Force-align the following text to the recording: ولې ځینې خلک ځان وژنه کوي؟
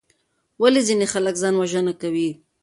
ولې 0.61 0.81
ځینې 0.87 1.05
خلک 1.13 1.35
ځان 1.41 1.53
وژنه 1.57 1.93
کوي؟ 2.01 2.29